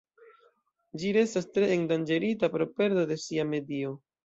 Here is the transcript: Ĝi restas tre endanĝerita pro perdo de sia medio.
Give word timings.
Ĝi 1.03 1.11
restas 1.17 1.49
tre 1.59 1.69
endanĝerita 1.77 2.51
pro 2.57 2.69
perdo 2.81 3.07
de 3.15 3.21
sia 3.29 3.49
medio. 3.55 3.97